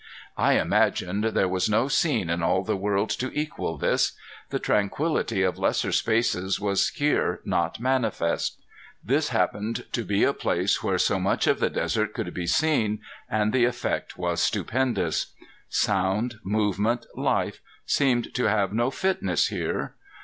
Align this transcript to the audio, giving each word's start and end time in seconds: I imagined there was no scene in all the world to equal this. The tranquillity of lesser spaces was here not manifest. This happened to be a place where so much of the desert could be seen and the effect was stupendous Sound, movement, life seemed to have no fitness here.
I 0.35 0.53
imagined 0.53 1.23
there 1.23 1.47
was 1.47 1.69
no 1.69 1.87
scene 1.87 2.27
in 2.31 2.41
all 2.41 2.63
the 2.63 2.75
world 2.75 3.11
to 3.11 3.31
equal 3.39 3.77
this. 3.77 4.13
The 4.49 4.57
tranquillity 4.57 5.43
of 5.43 5.59
lesser 5.59 5.91
spaces 5.91 6.59
was 6.59 6.89
here 6.89 7.39
not 7.45 7.79
manifest. 7.79 8.57
This 9.03 9.29
happened 9.29 9.85
to 9.91 10.03
be 10.03 10.23
a 10.23 10.33
place 10.33 10.81
where 10.81 10.97
so 10.97 11.19
much 11.19 11.45
of 11.45 11.59
the 11.59 11.69
desert 11.69 12.15
could 12.15 12.33
be 12.33 12.47
seen 12.47 13.01
and 13.29 13.53
the 13.53 13.65
effect 13.65 14.17
was 14.17 14.41
stupendous 14.41 15.35
Sound, 15.69 16.39
movement, 16.43 17.05
life 17.15 17.61
seemed 17.85 18.33
to 18.33 18.45
have 18.45 18.73
no 18.73 18.89
fitness 18.89 19.49
here. 19.49 19.93